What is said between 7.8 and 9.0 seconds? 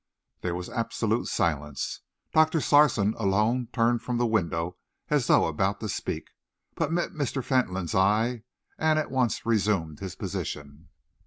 eye and